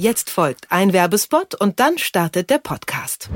Jetzt 0.00 0.30
folgt 0.30 0.70
ein 0.70 0.92
Werbespot 0.92 1.56
und 1.56 1.80
dann 1.80 1.98
startet 1.98 2.50
der 2.50 2.58
Podcast. 2.58 3.30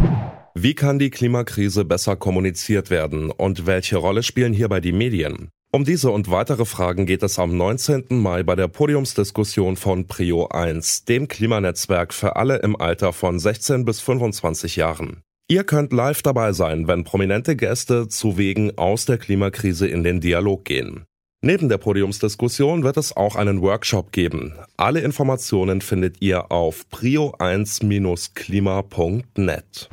Wie 0.55 0.75
kann 0.75 1.01
die 1.01 1.11
Klimakrise 1.11 1.85
besser 1.85 2.15
kommuniziert 2.15 2.89
werden 2.89 3.33
und 3.33 3.67
welche 3.67 3.97
Rolle 3.97 4.23
spielen 4.23 4.53
hierbei 4.53 4.79
die 4.79 4.93
Medien? 4.93 5.51
Um 5.73 5.85
diese 5.85 6.13
und 6.13 6.31
weitere 6.31 6.65
Fragen 6.65 7.05
geht 7.05 7.25
es 7.25 7.41
am 7.41 7.57
19. 7.57 8.05
Mai 8.11 8.45
bei 8.45 8.55
der 8.55 8.69
Podiumsdiskussion 8.69 9.75
von 9.75 10.07
Prio 10.07 10.47
1, 10.47 11.05
dem 11.05 11.27
Klimanetzwerk 11.27 12.15
für 12.15 12.37
alle 12.37 12.59
im 12.59 12.77
Alter 12.77 13.13
von 13.13 13.41
16 13.41 13.85
bis 13.85 14.01
25 14.01 14.77
Jahren. 14.77 15.21
Ihr 15.49 15.65
könnt 15.65 15.93
live 15.93 16.23
dabei 16.23 16.53
sein, 16.53 16.87
wenn 16.87 17.03
prominente 17.03 17.57
Gäste 17.57 18.07
zu 18.07 18.39
Wegen 18.39 18.79
aus 18.79 19.05
der 19.05 19.19
Klimakrise 19.19 19.89
in 19.89 20.05
den 20.05 20.21
Dialog 20.21 20.65
gehen. 20.65 21.07
Neben 21.45 21.69
der 21.69 21.79
Podiumsdiskussion 21.79 22.85
wird 22.85 22.97
es 22.97 23.17
auch 23.17 23.35
einen 23.35 23.63
Workshop 23.63 24.13
geben. 24.13 24.55
Alle 24.77 25.01
Informationen 25.01 25.81
findet 25.81 26.23
ihr 26.23 26.53
auf 26.53 26.87
prio1-klima.net 26.93 29.91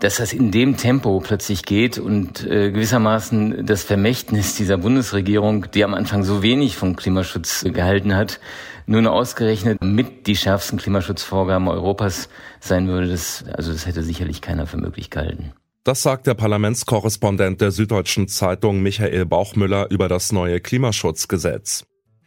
dass 0.00 0.18
das 0.18 0.32
in 0.32 0.52
dem 0.52 0.76
Tempo 0.76 1.18
plötzlich 1.18 1.64
geht 1.64 1.98
und 1.98 2.46
äh, 2.46 2.70
gewissermaßen 2.70 3.66
das 3.66 3.82
Vermächtnis 3.82 4.54
dieser 4.54 4.78
Bundesregierung, 4.78 5.72
die 5.72 5.82
am 5.82 5.92
Anfang 5.92 6.22
so 6.22 6.40
wenig 6.40 6.76
vom 6.76 6.94
Klimaschutz 6.94 7.64
gehalten 7.64 8.14
hat, 8.14 8.38
nun 8.86 9.08
ausgerechnet 9.08 9.82
mit 9.82 10.28
die 10.28 10.36
schärfsten 10.36 10.78
Klimaschutzvorgaben 10.78 11.66
Europas 11.66 12.28
sein 12.60 12.86
würde, 12.86 13.08
das, 13.08 13.44
also 13.52 13.72
das 13.72 13.86
hätte 13.86 14.04
sicherlich 14.04 14.40
keiner 14.40 14.68
für 14.68 14.76
möglich 14.76 15.10
gehalten. 15.10 15.52
Das 15.88 16.02
sagt 16.02 16.26
der 16.26 16.34
Parlamentskorrespondent 16.34 17.62
der 17.62 17.70
Süddeutschen 17.70 18.28
Zeitung 18.28 18.82
Michael 18.82 19.24
Bauchmüller 19.24 19.90
über 19.90 20.06
das 20.06 20.32
neue 20.32 20.60
Klimaschutzgesetz. 20.60 21.86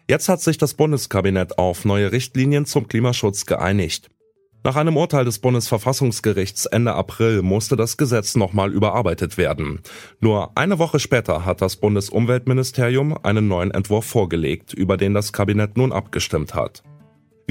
Jetzt 0.10 0.30
hat 0.30 0.42
sich 0.42 0.58
das 0.58 0.74
Bundeskabinett 0.74 1.60
auf 1.60 1.86
neue 1.86 2.12
Richtlinien 2.12 2.66
zum 2.66 2.88
Klimaschutz 2.88 3.46
geeinigt. 3.46 4.10
Nach 4.64 4.78
einem 4.78 4.98
Urteil 4.98 5.26
des 5.26 5.38
Bundesverfassungsgerichts 5.38 6.66
Ende 6.66 6.96
April 6.96 7.44
musste 7.44 7.76
das 7.76 7.98
Gesetz 7.98 8.36
nochmal 8.36 8.74
überarbeitet 8.74 9.38
werden. 9.38 9.82
Nur 10.20 10.58
eine 10.58 10.80
Woche 10.80 10.98
später 10.98 11.46
hat 11.46 11.62
das 11.62 11.76
Bundesumweltministerium 11.76 13.16
einen 13.24 13.48
neuen 13.48 13.70
Entwurf 13.70 14.06
vorgelegt, 14.06 14.74
über 14.74 14.98
den 14.98 15.14
das 15.14 15.34
Kabinett 15.34 15.78
nun 15.78 15.92
abgestimmt 15.92 16.56
hat. 16.56 16.82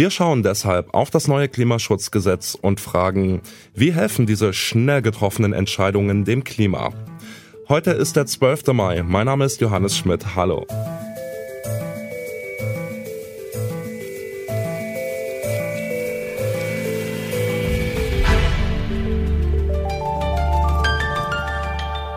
Wir 0.00 0.08
schauen 0.08 0.42
deshalb 0.42 0.94
auf 0.94 1.10
das 1.10 1.28
neue 1.28 1.46
Klimaschutzgesetz 1.46 2.56
und 2.58 2.80
fragen, 2.80 3.42
wie 3.74 3.92
helfen 3.92 4.24
diese 4.24 4.54
schnell 4.54 5.02
getroffenen 5.02 5.52
Entscheidungen 5.52 6.24
dem 6.24 6.42
Klima? 6.42 6.94
Heute 7.68 7.90
ist 7.90 8.16
der 8.16 8.24
12. 8.24 8.68
Mai. 8.68 9.02
Mein 9.02 9.26
Name 9.26 9.44
ist 9.44 9.60
Johannes 9.60 9.98
Schmidt. 9.98 10.34
Hallo. 10.34 10.66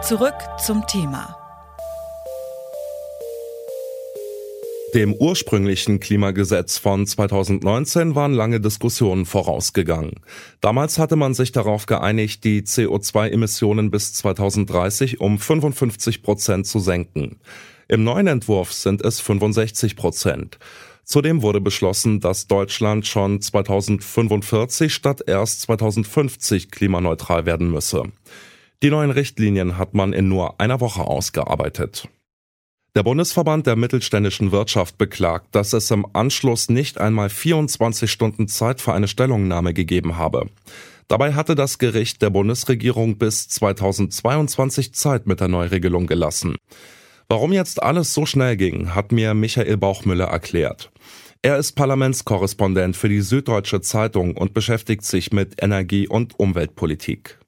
Zurück 0.04 0.36
zum 0.66 0.88
Thema. 0.88 1.43
Dem 4.94 5.16
ursprünglichen 5.16 6.00
Klimagesetz 6.00 6.78
von 6.78 7.08
2019 7.08 8.14
waren 8.14 8.32
lange 8.32 8.60
Diskussionen 8.60 9.26
vorausgegangen. 9.26 10.20
Damals 10.62 11.00
hatte 11.00 11.16
man 11.16 11.34
sich 11.34 11.52
darauf 11.52 11.88
geeinigt, 11.88 12.44
die 12.44 12.62
CO2-Emissionen 12.62 13.90
bis 13.90 14.14
2030 14.14 15.20
um 15.20 15.40
55 15.40 16.22
Prozent 16.22 16.68
zu 16.68 16.78
senken. 16.78 17.40
Im 17.88 18.04
neuen 18.04 18.28
Entwurf 18.28 18.72
sind 18.72 19.04
es 19.04 19.20
65 19.20 19.96
Prozent. 19.96 20.60
Zudem 21.04 21.42
wurde 21.42 21.60
beschlossen, 21.60 22.20
dass 22.20 22.46
Deutschland 22.46 23.08
schon 23.08 23.42
2045 23.42 24.94
statt 24.94 25.24
erst 25.26 25.62
2050 25.62 26.70
klimaneutral 26.70 27.48
werden 27.48 27.72
müsse. 27.72 28.04
Die 28.84 28.92
neuen 28.92 29.10
Richtlinien 29.10 29.80
hat 29.80 29.96
man 29.96 30.14
in 30.14 30.28
nur 30.28 30.60
einer 30.60 30.80
Woche 30.82 31.02
ausgearbeitet. 31.02 32.08
Der 32.96 33.02
Bundesverband 33.02 33.66
der 33.66 33.76
mittelständischen 33.76 34.52
Wirtschaft 34.52 35.00
beklagt, 35.00 35.48
dass 35.56 35.74
es 35.74 35.90
im 35.90 36.06
Anschluss 36.14 36.70
nicht 36.70 37.00
einmal 37.00 37.30
24 37.30 38.12
Stunden 38.12 38.48
Zeit 38.48 38.82
für 38.82 38.94
eine 38.94 39.08
Stellungnahme 39.08 39.74
gegeben 39.74 40.18
habe. 40.18 40.48
Dabei 41.08 41.34
hatte 41.34 41.56
das 41.56 41.80
Gericht 41.80 42.22
der 42.22 42.30
Bundesregierung 42.30 43.18
bis 43.18 43.50
2022 43.50 44.94
Zeit 44.94 45.26
mit 45.26 45.40
der 45.40 45.48
Neuregelung 45.48 46.06
gelassen. 46.06 46.56
Warum 47.28 47.52
jetzt 47.52 47.82
alles 47.82 48.14
so 48.14 48.28
schnell 48.28 48.58
ging, 48.58 48.94
hat 48.94 49.12
mir 49.12 49.34
Michael 49.34 49.78
Bauchmüller 49.78 50.26
erklärt. 50.26 50.92
Er 51.42 51.58
ist 51.58 51.72
Parlamentskorrespondent 51.72 52.96
für 52.96 53.10
die 53.10 53.22
Süddeutsche 53.22 53.82
Zeitung 53.82 54.38
und 54.38 54.54
beschäftigt 54.54 55.04
sich 55.04 55.32
mit 55.32 55.64
Energie- 55.64 56.08
und 56.08 56.40
Umweltpolitik. 56.40 57.40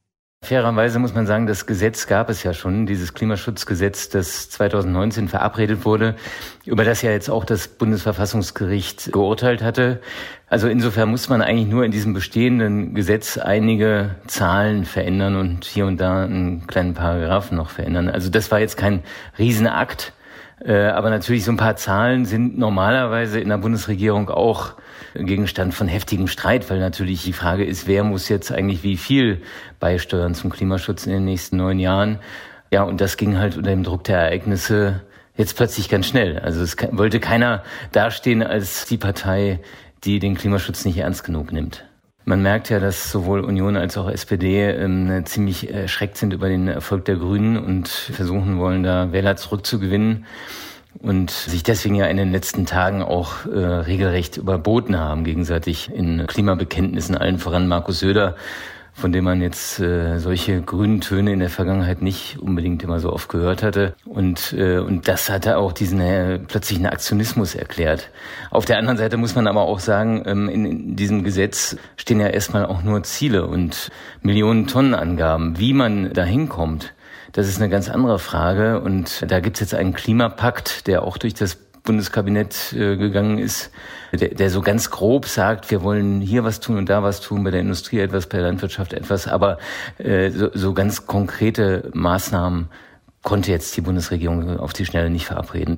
Fairerweise 0.45 0.99
muss 0.99 1.13
man 1.13 1.25
sagen, 1.25 1.47
das 1.47 1.65
Gesetz 1.65 2.07
gab 2.07 2.29
es 2.29 2.43
ja 2.43 2.53
schon, 2.53 2.85
dieses 2.85 3.13
Klimaschutzgesetz, 3.13 4.09
das 4.09 4.49
2019 4.51 5.27
verabredet 5.27 5.85
wurde, 5.85 6.15
über 6.65 6.83
das 6.85 7.01
ja 7.01 7.11
jetzt 7.11 7.29
auch 7.29 7.45
das 7.45 7.67
Bundesverfassungsgericht 7.67 9.11
geurteilt 9.11 9.63
hatte. 9.63 10.01
Also 10.47 10.67
insofern 10.67 11.09
muss 11.09 11.27
man 11.29 11.41
eigentlich 11.41 11.67
nur 11.67 11.83
in 11.83 11.91
diesem 11.91 12.13
bestehenden 12.13 12.93
Gesetz 12.93 13.37
einige 13.37 14.15
Zahlen 14.27 14.85
verändern 14.85 15.35
und 15.35 15.65
hier 15.65 15.87
und 15.87 15.99
da 15.99 16.23
einen 16.23 16.67
kleinen 16.67 16.93
Paragraphen 16.93 17.57
noch 17.57 17.71
verändern. 17.71 18.07
Also 18.07 18.29
das 18.29 18.51
war 18.51 18.59
jetzt 18.59 18.77
kein 18.77 19.03
Riesenakt, 19.39 20.13
aber 20.63 21.09
natürlich 21.09 21.43
so 21.43 21.51
ein 21.51 21.57
paar 21.57 21.75
Zahlen 21.75 22.25
sind 22.25 22.57
normalerweise 22.57 23.39
in 23.39 23.49
der 23.49 23.57
Bundesregierung 23.57 24.29
auch 24.29 24.73
Gegenstand 25.13 25.73
von 25.73 25.87
heftigem 25.87 26.27
Streit, 26.27 26.69
weil 26.69 26.79
natürlich 26.79 27.23
die 27.23 27.33
Frage 27.33 27.65
ist, 27.65 27.87
wer 27.87 28.03
muss 28.03 28.29
jetzt 28.29 28.51
eigentlich 28.51 28.83
wie 28.83 28.97
viel 28.97 29.41
beisteuern 29.79 30.33
zum 30.33 30.49
Klimaschutz 30.49 31.05
in 31.05 31.13
den 31.13 31.25
nächsten 31.25 31.57
neun 31.57 31.79
Jahren. 31.79 32.19
Ja, 32.71 32.83
und 32.83 33.01
das 33.01 33.17
ging 33.17 33.37
halt 33.37 33.57
unter 33.57 33.69
dem 33.69 33.83
Druck 33.83 34.03
der 34.05 34.19
Ereignisse 34.19 35.01
jetzt 35.37 35.55
plötzlich 35.57 35.89
ganz 35.89 36.07
schnell. 36.07 36.39
Also 36.39 36.61
es 36.61 36.75
wollte 36.91 37.19
keiner 37.19 37.63
dastehen 37.91 38.43
als 38.43 38.85
die 38.85 38.97
Partei, 38.97 39.59
die 40.03 40.19
den 40.19 40.35
Klimaschutz 40.35 40.85
nicht 40.85 40.97
ernst 40.97 41.23
genug 41.23 41.51
nimmt. 41.51 41.85
Man 42.27 42.41
merkt 42.41 42.71
ja, 42.71 42.79
dass 42.79 43.11
sowohl 43.11 43.41
Union 43.41 43.77
als 43.77 43.99
auch 43.99 44.09
SPD 44.09 44.67
ähm, 44.71 45.23
ziemlich 45.25 45.71
erschreckt 45.71 46.17
sind 46.17 46.33
über 46.33 46.49
den 46.49 46.67
Erfolg 46.67 47.05
der 47.05 47.17
Grünen 47.17 47.55
und 47.55 47.87
versuchen 47.87 48.57
wollen, 48.57 48.81
da 48.81 49.11
Wähler 49.11 49.35
zurückzugewinnen 49.35 50.25
und 50.99 51.29
sich 51.29 51.61
deswegen 51.61 51.93
ja 51.93 52.07
in 52.07 52.17
den 52.17 52.31
letzten 52.31 52.65
Tagen 52.65 53.03
auch 53.03 53.45
äh, 53.45 53.59
regelrecht 53.59 54.37
überboten 54.37 54.97
haben, 54.97 55.23
gegenseitig 55.23 55.93
in 55.93 56.25
Klimabekenntnissen, 56.25 57.15
allen 57.15 57.37
voran 57.37 57.67
Markus 57.67 57.99
Söder, 57.99 58.35
von 58.95 59.11
dem 59.11 59.25
man 59.25 59.41
jetzt 59.41 59.79
äh, 59.81 60.19
solche 60.19 60.61
grünen 60.61 61.01
Töne 61.01 61.33
in 61.33 61.39
der 61.39 61.49
Vergangenheit 61.49 62.01
nicht 62.01 62.39
unbedingt 62.39 62.81
immer 62.81 63.01
so 63.01 63.11
oft 63.11 63.27
gehört 63.27 63.61
hatte. 63.61 63.93
Und, 64.05 64.55
äh, 64.57 64.77
und 64.77 65.09
das 65.09 65.29
hatte 65.29 65.57
auch 65.57 65.73
diesen 65.73 65.99
äh, 65.99 66.39
plötzlichen 66.39 66.85
Aktionismus 66.85 67.55
erklärt. 67.55 68.09
Auf 68.51 68.63
der 68.63 68.77
anderen 68.77 68.97
Seite 68.97 69.17
muss 69.17 69.35
man 69.35 69.47
aber 69.47 69.63
auch 69.63 69.81
sagen, 69.81 70.23
ähm, 70.25 70.47
in, 70.47 70.65
in 70.65 70.95
diesem 70.95 71.25
Gesetz 71.25 71.75
stehen 71.97 72.21
ja 72.21 72.27
erstmal 72.27 72.65
auch 72.65 72.83
nur 72.83 73.03
Ziele 73.03 73.45
und 73.45 73.91
Millionen 74.21 74.65
Tonnen 74.65 74.95
Angaben, 74.95 75.59
wie 75.59 75.73
man 75.73 76.13
da 76.13 76.23
hinkommt. 76.23 76.93
Das 77.33 77.49
ist 77.49 77.57
eine 77.61 77.69
ganz 77.69 77.89
andere 77.89 78.17
Frage. 78.17 78.79
Und 78.79 79.29
da 79.29 79.41
gibt 79.41 79.57
es 79.57 79.59
jetzt 79.59 79.75
einen 79.75 79.93
Klimapakt, 79.93 80.87
der 80.87 81.03
auch 81.03 81.17
durch 81.17 81.33
das 81.33 81.55
Bundeskabinett 81.85 82.73
äh, 82.73 82.97
gegangen 82.97 83.37
ist, 83.37 83.71
der, 84.11 84.29
der 84.29 84.49
so 84.49 84.61
ganz 84.61 84.89
grob 84.89 85.27
sagt, 85.27 85.71
wir 85.71 85.83
wollen 85.83 86.19
hier 86.19 86.43
was 86.43 86.59
tun 86.59 86.77
und 86.77 86.89
da 86.89 87.03
was 87.03 87.21
tun, 87.21 87.43
bei 87.43 87.51
der 87.51 87.61
Industrie 87.61 87.99
etwas, 87.99 88.27
bei 88.27 88.39
der 88.39 88.47
Landwirtschaft 88.47 88.93
etwas, 88.93 89.27
aber 89.27 89.59
äh, 89.97 90.31
so, 90.31 90.49
so 90.53 90.73
ganz 90.73 91.05
konkrete 91.05 91.89
Maßnahmen 91.93 92.69
konnte 93.23 93.51
jetzt 93.51 93.75
die 93.77 93.81
Bundesregierung 93.81 94.59
auf 94.59 94.73
die 94.73 94.85
Schnelle 94.85 95.09
nicht 95.09 95.25
verabreden. 95.25 95.77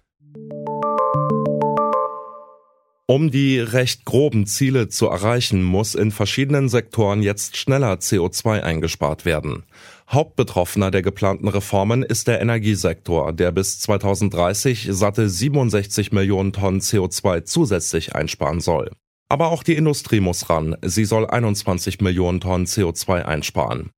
Um 3.10 3.32
die 3.32 3.60
recht 3.60 4.04
groben 4.04 4.48
Ziele 4.48 4.90
zu 4.90 5.08
erreichen, 5.08 5.64
muss 5.64 5.96
in 5.96 6.12
verschiedenen 6.12 6.68
Sektoren 6.68 7.24
jetzt 7.24 7.56
schneller 7.56 7.94
CO2 7.94 8.62
eingespart 8.62 9.24
werden. 9.24 9.64
Hauptbetroffener 10.10 10.90
der 10.90 11.02
geplanten 11.02 11.50
Reformen 11.50 12.02
ist 12.02 12.30
der 12.30 12.40
Energiesektor, 12.40 13.34
der 13.34 13.52
bis 13.52 13.80
2030 13.80 14.88
satte 14.92 15.28
67 15.28 16.14
Millionen 16.14 16.54
Tonnen 16.54 16.80
CO2 16.80 17.44
zusätzlich 17.44 18.16
einsparen 18.16 18.62
soll. 18.62 18.92
Aber 19.28 19.52
auch 19.52 19.64
die 19.64 19.76
Industrie 19.76 20.22
muss 20.22 20.50
ran. 20.50 20.78
Sie 20.82 21.04
soll 21.04 21.28
21 21.28 22.00
Millionen 22.00 22.40
Tonnen 22.40 22.66
CO2 22.66 23.24
einsparen. 23.24 23.90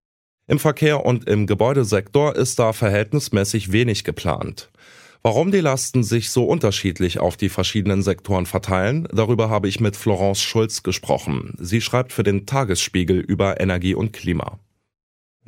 Im 0.47 0.57
Verkehr 0.57 1.05
und 1.05 1.29
im 1.29 1.45
Gebäudesektor 1.45 2.35
ist 2.35 2.57
da 2.57 2.73
verhältnismäßig 2.73 3.71
wenig 3.71 4.03
geplant. 4.03 4.71
Warum 5.21 5.51
die 5.51 5.59
Lasten 5.59 6.01
sich 6.01 6.31
so 6.31 6.45
unterschiedlich 6.45 7.19
auf 7.19 7.37
die 7.37 7.49
verschiedenen 7.49 8.01
Sektoren 8.01 8.47
verteilen, 8.47 9.07
darüber 9.13 9.51
habe 9.51 9.67
ich 9.67 9.79
mit 9.79 9.95
Florence 9.95 10.41
Schulz 10.41 10.81
gesprochen. 10.81 11.53
Sie 11.59 11.81
schreibt 11.81 12.13
für 12.13 12.23
den 12.23 12.47
Tagesspiegel 12.47 13.19
über 13.19 13.59
Energie 13.59 13.93
und 13.93 14.11
Klima. 14.13 14.57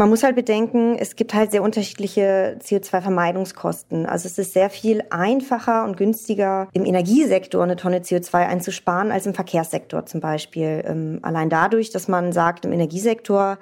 Man 0.02 0.10
muss 0.10 0.24
halt 0.24 0.36
bedenken, 0.36 0.96
es 0.98 1.16
gibt 1.16 1.36
halt 1.36 1.52
sehr 1.52 1.62
unterschiedliche 1.62 2.58
CO2-Vermeidungskosten. 2.60 4.08
Also 4.08 4.26
es 4.26 4.40
ist 4.40 4.52
sehr 4.52 4.72
viel 4.72 5.04
einfacher 5.12 5.84
und 5.84 5.96
günstiger, 5.96 6.70
im 6.74 6.86
Energiesektor 6.86 7.62
eine 7.62 7.76
Tonne 7.76 8.00
CO2 8.00 8.48
einzusparen, 8.48 9.12
als 9.12 9.28
im 9.28 9.36
Verkehrssektor 9.36 10.08
zum 10.08 10.20
Beispiel. 10.20 10.84
Ähm, 10.88 11.20
allein 11.22 11.52
dadurch, 11.52 11.92
dass 11.92 12.08
man 12.08 12.32
sagt, 12.32 12.66
im 12.66 12.74
Energiesektor 12.74 13.60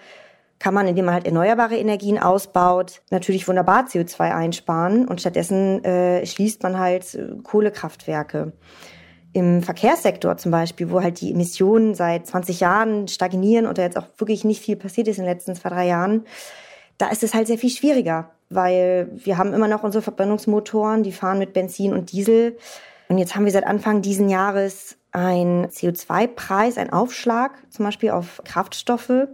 kann 0.59 0.73
man, 0.73 0.87
indem 0.87 1.03
man 1.03 1.15
halt 1.15 1.25
erneuerbare 1.25 1.75
Energien 1.75 2.17
ausbaut, 2.17 3.01
natürlich 3.09 3.45
wunderbar 3.49 3.87
CO2 3.87 4.33
einsparen 4.33 5.09
und 5.09 5.19
stattdessen 5.19 5.83
äh, 5.83 6.25
schließt 6.25 6.63
man 6.63 6.79
halt 6.79 7.15
äh, 7.15 7.35
Kohlekraftwerke. 7.43 8.53
Im 9.33 9.61
Verkehrssektor 9.61 10.37
zum 10.37 10.51
Beispiel, 10.51 10.89
wo 10.89 11.03
halt 11.03 11.21
die 11.21 11.31
Emissionen 11.31 11.93
seit 11.93 12.25
20 12.25 12.59
Jahren 12.59 13.07
stagnieren 13.07 13.67
und 13.67 13.77
da 13.77 13.83
jetzt 13.83 13.97
auch 13.97 14.07
wirklich 14.17 14.43
nicht 14.43 14.61
viel 14.61 14.75
passiert 14.75 15.07
ist 15.07 15.17
in 15.17 15.25
den 15.25 15.31
letzten 15.31 15.55
zwei, 15.55 15.69
drei 15.69 15.87
Jahren, 15.87 16.25
da 16.97 17.09
ist 17.09 17.23
es 17.23 17.33
halt 17.33 17.47
sehr 17.47 17.57
viel 17.57 17.69
schwieriger, 17.69 18.31
weil 18.49 19.09
wir 19.13 19.37
haben 19.37 19.53
immer 19.53 19.67
noch 19.67 19.83
unsere 19.83 20.01
Verbrennungsmotoren, 20.01 21.03
die 21.03 21.11
fahren 21.11 21.39
mit 21.39 21.53
Benzin 21.53 21.93
und 21.93 22.11
Diesel. 22.11 22.57
Und 23.07 23.17
jetzt 23.17 23.35
haben 23.35 23.45
wir 23.45 23.51
seit 23.51 23.65
Anfang 23.65 24.01
diesen 24.01 24.29
Jahres 24.29 24.97
einen 25.11 25.67
CO2-Preis, 25.67 26.77
einen 26.77 26.91
Aufschlag 26.91 27.51
zum 27.69 27.85
Beispiel 27.85 28.11
auf 28.11 28.41
Kraftstoffe. 28.43 29.27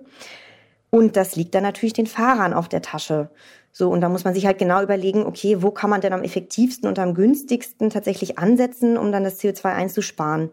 Und 0.89 1.17
das 1.17 1.35
liegt 1.35 1.55
dann 1.55 1.63
natürlich 1.63 1.93
den 1.93 2.07
Fahrern 2.07 2.53
auf 2.53 2.69
der 2.69 2.81
Tasche. 2.81 3.29
So, 3.77 3.89
und 3.89 3.99
da 3.99 4.07
muss 4.07 4.23
man 4.23 4.33
sich 4.33 4.45
halt 4.45 4.57
genau 4.57 4.81
überlegen, 4.81 5.25
okay, 5.25 5.61
wo 5.61 5.69
kann 5.69 5.89
man 5.89 5.99
denn 5.99 6.13
am 6.13 6.23
effektivsten 6.23 6.87
und 6.87 6.97
am 6.97 7.13
günstigsten 7.13 7.89
tatsächlich 7.89 8.39
ansetzen, 8.39 8.97
um 8.97 9.11
dann 9.11 9.25
das 9.25 9.41
CO2 9.41 9.65
einzusparen? 9.65 10.49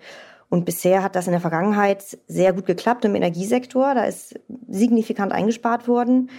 Und 0.49 0.65
bisher 0.65 1.05
hat 1.05 1.15
das 1.15 1.27
in 1.27 1.31
der 1.31 1.41
Vergangenheit 1.41 2.19
sehr 2.27 2.53
gut 2.53 2.67
geklappt 2.67 3.05
im 3.05 3.15
Energiesektor. 3.15 3.95
Da 3.95 4.07
ist 4.07 4.41
signifikant 4.69 5.31
eingespart 5.31 5.87
worden. 5.87 6.31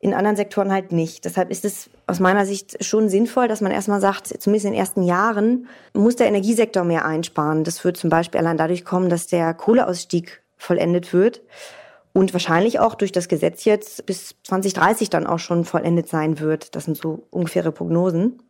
In 0.00 0.12
anderen 0.12 0.34
Sektoren 0.34 0.72
halt 0.72 0.90
nicht. 0.90 1.24
Deshalb 1.24 1.52
ist 1.52 1.64
es 1.64 1.88
aus 2.08 2.18
meiner 2.18 2.46
Sicht 2.46 2.84
schon 2.84 3.08
sinnvoll, 3.08 3.46
dass 3.46 3.60
man 3.60 3.70
erstmal 3.70 4.00
sagt, 4.00 4.26
zumindest 4.26 4.66
in 4.66 4.72
den 4.72 4.80
ersten 4.80 5.04
Jahren 5.04 5.68
muss 5.92 6.16
der 6.16 6.26
Energiesektor 6.26 6.82
mehr 6.82 7.04
einsparen. 7.04 7.62
Das 7.62 7.84
wird 7.84 7.96
zum 7.96 8.10
Beispiel 8.10 8.40
allein 8.40 8.56
dadurch 8.56 8.84
kommen, 8.84 9.08
dass 9.08 9.28
der 9.28 9.54
Kohleausstieg 9.54 10.42
vollendet 10.56 11.12
wird 11.12 11.42
und 12.18 12.32
wahrscheinlich 12.32 12.80
auch 12.80 12.96
durch 12.96 13.12
das 13.12 13.28
Gesetz 13.28 13.64
jetzt 13.64 14.04
bis 14.04 14.34
2030 14.42 15.08
dann 15.08 15.24
auch 15.24 15.38
schon 15.38 15.64
vollendet 15.64 16.08
sein 16.08 16.40
wird. 16.40 16.74
Das 16.74 16.84
sind 16.84 16.96
so 16.96 17.28
ungefähre 17.30 17.70
Prognosen. 17.70 18.42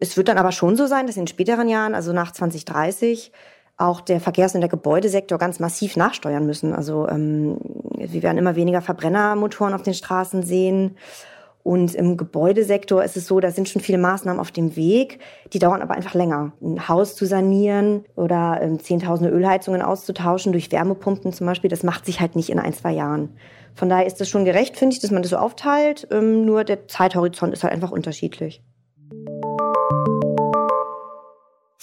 Es 0.00 0.16
wird 0.16 0.26
dann 0.26 0.36
aber 0.36 0.50
schon 0.50 0.76
so 0.76 0.88
sein, 0.88 1.06
dass 1.06 1.16
in 1.16 1.28
späteren 1.28 1.68
Jahren, 1.68 1.94
also 1.94 2.12
nach 2.12 2.32
2030, 2.32 3.30
auch 3.76 4.00
der 4.00 4.20
Verkehrs- 4.20 4.56
und 4.56 4.62
der 4.62 4.68
Gebäudesektor 4.68 5.38
ganz 5.38 5.60
massiv 5.60 5.96
nachsteuern 5.96 6.44
müssen. 6.44 6.74
Also 6.74 7.06
ähm, 7.08 7.58
wir 7.96 8.22
werden 8.24 8.38
immer 8.38 8.56
weniger 8.56 8.82
Verbrennermotoren 8.82 9.74
auf 9.74 9.82
den 9.82 9.94
Straßen 9.94 10.42
sehen. 10.42 10.96
Und 11.62 11.94
im 11.94 12.16
Gebäudesektor 12.16 13.04
ist 13.04 13.16
es 13.16 13.26
so, 13.26 13.38
da 13.38 13.52
sind 13.52 13.68
schon 13.68 13.82
viele 13.82 13.98
Maßnahmen 13.98 14.40
auf 14.40 14.50
dem 14.50 14.74
Weg, 14.74 15.20
die 15.52 15.60
dauern 15.60 15.80
aber 15.80 15.94
einfach 15.94 16.14
länger. 16.14 16.52
Ein 16.60 16.88
Haus 16.88 17.14
zu 17.14 17.24
sanieren 17.24 18.04
oder 18.16 18.58
ähm, 18.60 18.80
zehntausende 18.80 19.32
Ölheizungen 19.32 19.80
auszutauschen 19.80 20.52
durch 20.52 20.72
Wärmepumpen 20.72 21.32
zum 21.32 21.46
Beispiel, 21.46 21.70
das 21.70 21.84
macht 21.84 22.04
sich 22.04 22.20
halt 22.20 22.34
nicht 22.34 22.50
in 22.50 22.58
ein, 22.58 22.72
zwei 22.72 22.92
Jahren. 22.92 23.36
Von 23.74 23.88
daher 23.88 24.06
ist 24.06 24.20
es 24.20 24.28
schon 24.28 24.44
gerecht, 24.44 24.76
finde 24.76 24.94
ich, 24.94 25.00
dass 25.00 25.12
man 25.12 25.22
das 25.22 25.30
so 25.30 25.36
aufteilt. 25.36 26.08
Ähm, 26.10 26.44
nur 26.44 26.64
der 26.64 26.88
Zeithorizont 26.88 27.52
ist 27.52 27.62
halt 27.62 27.72
einfach 27.72 27.92
unterschiedlich. 27.92 28.62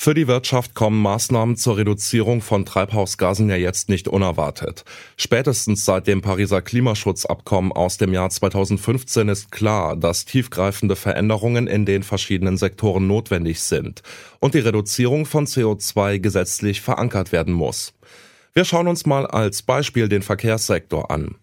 Für 0.01 0.13
die 0.13 0.29
Wirtschaft 0.29 0.75
kommen 0.75 1.01
Maßnahmen 1.01 1.57
zur 1.57 1.75
Reduzierung 1.75 2.39
von 2.39 2.63
Treibhausgasen 2.63 3.49
ja 3.49 3.57
jetzt 3.57 3.89
nicht 3.89 4.07
unerwartet. 4.07 4.85
Spätestens 5.17 5.83
seit 5.83 6.07
dem 6.07 6.21
Pariser 6.21 6.61
Klimaschutzabkommen 6.61 7.73
aus 7.73 7.97
dem 7.97 8.13
Jahr 8.13 8.29
2015 8.29 9.27
ist 9.27 9.51
klar, 9.51 9.97
dass 9.97 10.23
tiefgreifende 10.23 10.95
Veränderungen 10.95 11.67
in 11.67 11.85
den 11.85 12.03
verschiedenen 12.03 12.55
Sektoren 12.55 13.07
notwendig 13.07 13.59
sind 13.59 14.01
und 14.39 14.53
die 14.53 14.59
Reduzierung 14.59 15.25
von 15.25 15.47
CO2 15.47 16.19
gesetzlich 16.19 16.79
verankert 16.79 17.33
werden 17.33 17.53
muss. 17.53 17.93
Wir 18.53 18.63
schauen 18.63 18.87
uns 18.87 19.05
mal 19.05 19.27
als 19.27 19.63
Beispiel 19.63 20.07
den 20.07 20.21
Verkehrssektor 20.21 21.11
an. 21.11 21.35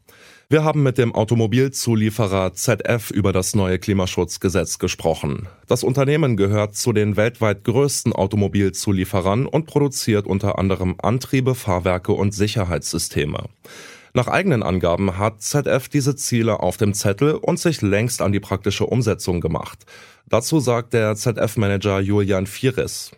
Wir 0.49 0.63
haben 0.63 0.85
mit 0.85 0.97
dem 0.97 1.13
Automobilzulieferer 1.13 2.53
ZF 2.53 3.11
über 3.11 3.33
das 3.33 3.57
neue 3.57 3.81
Klimaschutzgesetz 3.81 4.79
gesprochen. 4.79 5.49
Das 5.67 5.83
Unternehmen 5.83 6.37
gehört 6.37 6.77
zu 6.77 6.93
den 6.93 7.17
weltweit 7.17 7.65
größten 7.65 8.13
Automobilzulieferern 8.13 9.47
und 9.47 9.67
produziert 9.67 10.25
unter 10.25 10.57
anderem 10.57 10.95
Antriebe, 11.03 11.57
Fahrwerke 11.57 12.13
und 12.13 12.33
Sicherheitssysteme. 12.33 13.47
Nach 14.15 14.29
eigenen 14.29 14.63
Angaben 14.63 15.19
hat 15.19 15.43
ZF 15.43 15.89
diese 15.89 16.15
Ziele 16.15 16.61
auf 16.61 16.77
dem 16.77 16.95
Zettel 16.95 17.35
und 17.35 17.59
sich 17.59 17.83
längst 17.83 18.23
an 18.23 18.31
die 18.31 18.39
praktische 18.39 18.87
Umsetzung 18.87 19.41
gemacht. 19.41 19.85
Dazu 20.29 20.61
sagt 20.61 20.93
der 20.93 21.17
ZF-Manager 21.17 21.99
Julian 21.99 22.47
Fieres. 22.47 23.11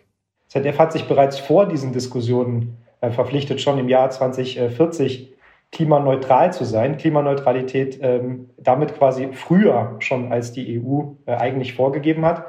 ZF 0.47 0.79
hat 0.79 0.93
sich 0.93 1.03
bereits 1.03 1.37
vor 1.37 1.67
diesen 1.67 1.93
Diskussionen 1.93 2.77
äh, 3.01 3.11
verpflichtet, 3.11 3.61
schon 3.61 3.77
im 3.77 3.87
Jahr 3.87 4.09
2040 4.09 5.35
klimaneutral 5.71 6.51
zu 6.51 6.65
sein, 6.65 6.97
Klimaneutralität 6.97 7.99
ähm, 8.01 8.49
damit 8.57 8.97
quasi 8.97 9.29
früher 9.33 9.95
schon 9.99 10.31
als 10.31 10.51
die 10.51 10.81
EU 10.81 11.01
äh, 11.25 11.35
eigentlich 11.35 11.73
vorgegeben 11.73 12.25
hat. 12.25 12.45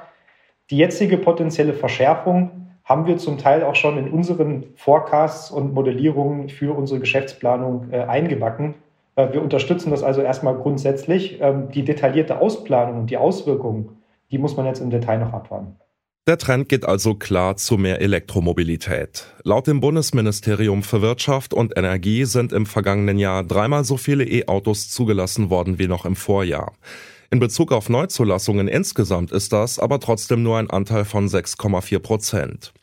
Die 0.71 0.79
jetzige 0.79 1.19
potenzielle 1.19 1.75
Verschärfung 1.75 2.61
haben 2.85 3.07
wir 3.07 3.19
zum 3.19 3.39
Teil 3.39 3.63
auch 3.63 3.75
schon 3.75 3.99
in 3.99 4.11
unseren 4.11 4.65
Forecasts 4.75 5.51
und 5.51 5.75
Modellierungen 5.75 6.49
für 6.49 6.77
unsere 6.77 6.99
Geschäftsplanung 6.99 7.93
äh, 7.93 8.01
eingebacken. 8.01 8.75
Äh, 9.17 9.33
wir 9.33 9.43
unterstützen 9.43 9.91
das 9.91 10.03
also 10.03 10.23
erstmal 10.23 10.57
grundsätzlich. 10.57 11.41
Ähm, 11.41 11.71
die 11.71 11.85
detaillierte 11.85 12.41
Ausplanung 12.41 13.01
und 13.01 13.11
die 13.11 13.17
Auswirkungen, 13.17 13.99
die 14.31 14.39
muss 14.39 14.57
man 14.57 14.67
jetzt 14.67 14.81
im 14.81 14.91
Detail 14.91 15.19
noch 15.19 15.33
abwarten. 15.33 15.77
Der 16.27 16.37
Trend 16.37 16.69
geht 16.69 16.85
also 16.85 17.15
klar 17.15 17.57
zu 17.57 17.79
mehr 17.79 18.03
Elektromobilität. 18.03 19.27
Laut 19.43 19.67
dem 19.67 19.81
Bundesministerium 19.81 20.83
für 20.83 21.01
Wirtschaft 21.01 21.55
und 21.55 21.79
Energie 21.79 22.27
sind 22.27 22.53
im 22.53 22.67
vergangenen 22.67 23.19
Jahr 23.19 23.43
dreimal 23.43 23.85
so 23.85 23.97
viele 23.97 24.25
E-Autos 24.25 24.91
zugelassen 24.91 25.49
worden 25.49 25.79
wie 25.79 25.89
noch 25.89 26.05
im 26.05 26.17
Vorjahr. 26.17 26.75
In 27.31 27.41
Bezug 27.41 27.73
auf 27.73 27.89
Neuzulassungen 27.89 28.69
insgesamt 28.69 29.33
ist 29.33 29.55
das 29.55 29.79
aber 29.79 29.99
trotzdem 29.99 30.43
nur 30.43 30.59
ein 30.59 30.69
Anteil 30.69 31.07
von 31.07 31.27
6,4 31.27 31.99
Prozent. 32.01 32.75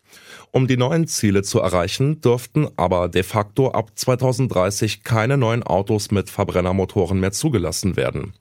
Um 0.51 0.67
die 0.67 0.77
neuen 0.77 1.05
Ziele 1.07 1.43
zu 1.43 1.59
erreichen, 1.59 2.21
dürften 2.21 2.67
aber 2.75 3.07
de 3.07 3.21
facto 3.21 3.69
ab 3.69 3.91
2030 3.93 5.03
keine 5.03 5.37
neuen 5.37 5.61
Autos 5.61 6.09
mit 6.09 6.31
Verbrennermotoren 6.31 7.19
mehr 7.19 7.33
zugelassen 7.33 7.97
werden. 7.97 8.33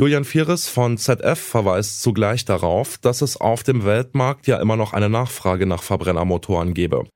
Julian 0.00 0.24
Vieres 0.24 0.66
von 0.66 0.96
ZF 0.96 1.38
verweist 1.38 2.00
zugleich 2.00 2.46
darauf, 2.46 2.96
dass 2.96 3.20
es 3.20 3.36
auf 3.36 3.62
dem 3.64 3.84
Weltmarkt 3.84 4.46
ja 4.46 4.58
immer 4.58 4.74
noch 4.74 4.94
eine 4.94 5.10
Nachfrage 5.10 5.66
nach 5.66 5.82
Verbrennermotoren 5.82 6.72
gebe. 6.72 7.06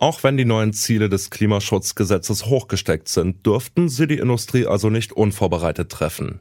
Auch 0.00 0.22
wenn 0.22 0.38
die 0.38 0.46
neuen 0.46 0.72
Ziele 0.72 1.10
des 1.10 1.28
Klimaschutzgesetzes 1.28 2.46
hochgesteckt 2.46 3.08
sind, 3.08 3.44
dürften 3.44 3.90
sie 3.90 4.06
die 4.06 4.16
Industrie 4.16 4.66
also 4.66 4.88
nicht 4.88 5.12
unvorbereitet 5.12 5.92
treffen. 5.92 6.40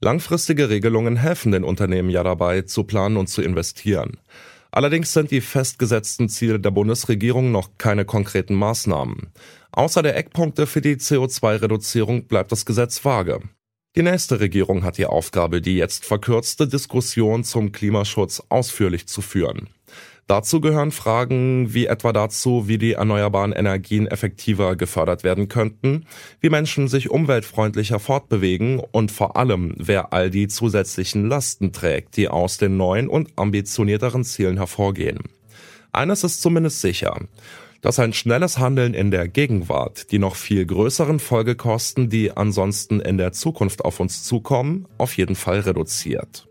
Langfristige 0.00 0.68
Regelungen 0.68 1.16
helfen 1.16 1.50
den 1.50 1.64
Unternehmen 1.64 2.08
ja 2.08 2.22
dabei, 2.22 2.62
zu 2.62 2.84
planen 2.84 3.16
und 3.16 3.26
zu 3.26 3.42
investieren. 3.42 4.20
Allerdings 4.76 5.14
sind 5.14 5.30
die 5.30 5.40
festgesetzten 5.40 6.28
Ziele 6.28 6.60
der 6.60 6.70
Bundesregierung 6.70 7.50
noch 7.50 7.78
keine 7.78 8.04
konkreten 8.04 8.54
Maßnahmen. 8.54 9.32
Außer 9.72 10.02
der 10.02 10.18
Eckpunkte 10.18 10.66
für 10.66 10.82
die 10.82 10.96
CO2-Reduzierung 10.96 12.26
bleibt 12.26 12.52
das 12.52 12.66
Gesetz 12.66 13.02
vage. 13.02 13.40
Die 13.96 14.02
nächste 14.02 14.38
Regierung 14.38 14.84
hat 14.84 14.98
die 14.98 15.06
Aufgabe, 15.06 15.62
die 15.62 15.78
jetzt 15.78 16.04
verkürzte 16.04 16.68
Diskussion 16.68 17.42
zum 17.42 17.72
Klimaschutz 17.72 18.42
ausführlich 18.50 19.08
zu 19.08 19.22
führen. 19.22 19.70
Dazu 20.26 20.60
gehören 20.60 20.90
Fragen 20.90 21.72
wie 21.72 21.86
etwa 21.86 22.12
dazu, 22.12 22.66
wie 22.66 22.78
die 22.78 22.94
erneuerbaren 22.94 23.52
Energien 23.52 24.08
effektiver 24.08 24.74
gefördert 24.74 25.22
werden 25.22 25.48
könnten, 25.48 26.04
wie 26.40 26.50
Menschen 26.50 26.88
sich 26.88 27.10
umweltfreundlicher 27.10 28.00
fortbewegen 28.00 28.80
und 28.90 29.12
vor 29.12 29.36
allem, 29.36 29.74
wer 29.76 30.12
all 30.12 30.30
die 30.30 30.48
zusätzlichen 30.48 31.28
Lasten 31.28 31.72
trägt, 31.72 32.16
die 32.16 32.28
aus 32.28 32.58
den 32.58 32.76
neuen 32.76 33.08
und 33.08 33.30
ambitionierteren 33.36 34.24
Zielen 34.24 34.56
hervorgehen. 34.56 35.20
Eines 35.92 36.24
ist 36.24 36.42
zumindest 36.42 36.80
sicher 36.80 37.20
dass 37.86 38.00
ein 38.00 38.12
schnelles 38.12 38.58
Handeln 38.58 38.94
in 38.94 39.12
der 39.12 39.28
Gegenwart 39.28 40.10
die 40.10 40.18
noch 40.18 40.34
viel 40.34 40.66
größeren 40.66 41.20
Folgekosten, 41.20 42.08
die 42.08 42.36
ansonsten 42.36 42.98
in 42.98 43.16
der 43.16 43.30
Zukunft 43.30 43.84
auf 43.84 44.00
uns 44.00 44.24
zukommen, 44.24 44.88
auf 44.98 45.16
jeden 45.16 45.36
Fall 45.36 45.60
reduziert. 45.60 46.48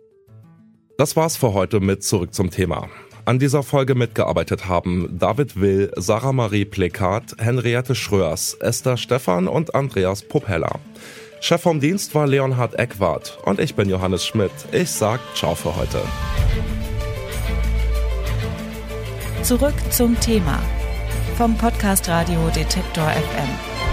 Das 0.97 1.17
war's 1.17 1.35
für 1.35 1.53
heute 1.53 1.81
mit 1.81 2.05
Zurück 2.05 2.33
zum 2.33 2.51
Thema. 2.51 2.89
An 3.27 3.39
dieser 3.39 3.63
Folge 3.63 3.95
mitgearbeitet 3.95 4.67
haben 4.67 5.17
David 5.17 5.59
Will, 5.59 5.91
Sarah 5.95 6.31
Marie 6.31 6.63
Plekat, 6.63 7.35
Henriette 7.39 7.95
Schröers, 7.95 8.53
Esther 8.59 8.97
Stephan 8.97 9.47
und 9.47 9.73
Andreas 9.73 10.21
Popella. 10.21 10.79
Chef 11.41 11.59
vom 11.59 11.79
Dienst 11.79 12.13
war 12.13 12.27
Leonhard 12.27 12.77
Eckwart 12.77 13.39
und 13.43 13.59
ich 13.59 13.73
bin 13.73 13.89
Johannes 13.89 14.27
Schmidt. 14.27 14.51
Ich 14.71 14.91
sag 14.91 15.19
ciao 15.33 15.55
für 15.55 15.75
heute. 15.75 16.01
Zurück 19.41 19.73
zum 19.89 20.19
Thema 20.19 20.61
vom 21.35 21.57
Podcast 21.57 22.07
Radio 22.07 22.47
Detektor 22.55 23.09
FM. 23.09 23.84